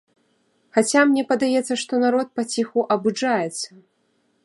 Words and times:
Хаця, 0.77 1.03
мне 1.09 1.23
падаецца, 1.33 1.73
што 1.83 1.93
народ 2.07 2.27
паціху 2.41 2.79
абуджаецца. 2.97 3.69